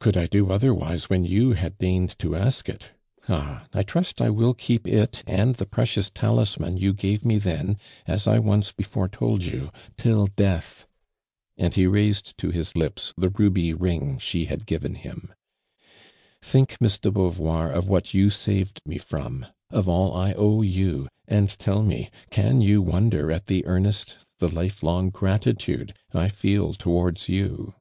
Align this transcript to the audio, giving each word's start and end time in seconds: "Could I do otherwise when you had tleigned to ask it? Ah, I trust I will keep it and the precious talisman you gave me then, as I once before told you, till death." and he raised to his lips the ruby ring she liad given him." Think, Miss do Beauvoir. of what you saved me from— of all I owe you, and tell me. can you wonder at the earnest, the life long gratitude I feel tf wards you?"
"Could 0.00 0.16
I 0.16 0.26
do 0.26 0.50
otherwise 0.50 1.08
when 1.08 1.24
you 1.24 1.52
had 1.52 1.78
tleigned 1.78 2.18
to 2.18 2.34
ask 2.34 2.68
it? 2.68 2.90
Ah, 3.28 3.68
I 3.72 3.84
trust 3.84 4.20
I 4.20 4.28
will 4.28 4.52
keep 4.52 4.84
it 4.88 5.22
and 5.28 5.54
the 5.54 5.64
precious 5.64 6.10
talisman 6.10 6.76
you 6.76 6.92
gave 6.92 7.24
me 7.24 7.38
then, 7.38 7.76
as 8.04 8.26
I 8.26 8.40
once 8.40 8.72
before 8.72 9.06
told 9.08 9.44
you, 9.44 9.70
till 9.96 10.26
death." 10.26 10.88
and 11.56 11.72
he 11.72 11.86
raised 11.86 12.36
to 12.38 12.50
his 12.50 12.74
lips 12.74 13.14
the 13.16 13.28
ruby 13.30 13.72
ring 13.72 14.18
she 14.18 14.44
liad 14.48 14.66
given 14.66 14.96
him." 14.96 15.32
Think, 16.42 16.80
Miss 16.80 16.98
do 16.98 17.12
Beauvoir. 17.12 17.70
of 17.72 17.88
what 17.88 18.12
you 18.12 18.30
saved 18.30 18.80
me 18.84 18.98
from— 18.98 19.46
of 19.70 19.88
all 19.88 20.16
I 20.16 20.32
owe 20.32 20.62
you, 20.62 21.06
and 21.28 21.48
tell 21.60 21.84
me. 21.84 22.10
can 22.30 22.60
you 22.60 22.82
wonder 22.82 23.30
at 23.30 23.46
the 23.46 23.64
earnest, 23.66 24.16
the 24.40 24.48
life 24.48 24.82
long 24.82 25.10
gratitude 25.10 25.94
I 26.12 26.28
feel 26.28 26.74
tf 26.74 26.86
wards 26.86 27.28
you?" 27.28 27.76